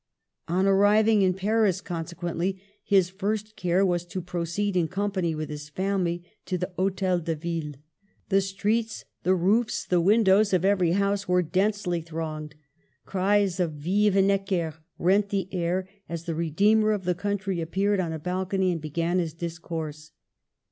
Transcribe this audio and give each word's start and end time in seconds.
On 0.47 0.65
arriving 0.65 1.21
in 1.21 1.35
Paris, 1.35 1.79
consequently, 1.79 2.59
his 2.83 3.11
first 3.11 3.55
care 3.55 3.85
was 3.85 4.03
to 4.05 4.19
proceed, 4.19 4.75
in 4.75 4.87
company 4.87 5.35
with 5.35 5.47
his 5.47 5.69
family, 5.69 6.23
to 6.47 6.57
the 6.57 6.71
Hdtel 6.75 7.23
de 7.23 7.35
Ville. 7.35 7.73
The 8.29 8.41
streets, 8.41 9.05
the 9.21 9.35
roofs, 9.35 9.85
the 9.85 9.97
4 9.97 10.01
Digitized 10.01 10.03
by 10.03 10.05
VjOOQIC 10.05 10.05
50 10.05 10.07
MADAME 10.07 10.23
DE 10.23 10.25
STA&L. 10.25 10.37
windows 10.47 10.53
of 10.53 10.65
every 10.65 10.91
house 10.93 11.27
were 11.27 11.41
densely 11.43 12.01
thronged. 12.01 12.55
Cries 13.05 13.59
of 13.59 13.71
"Vive 13.73 14.15
Necker!" 14.23 14.73
rent 14.97 15.29
the 15.29 15.53
air, 15.53 15.87
as 16.09 16.23
the 16.23 16.33
re 16.33 16.49
deemer 16.49 16.91
of 16.93 17.03
the 17.03 17.13
country 17.13 17.61
appeared 17.61 17.99
on 17.99 18.11
a 18.11 18.17
balcony 18.17 18.71
and 18.71 18.81
began 18.81 19.19
his 19.19 19.35
discourse. 19.35 20.13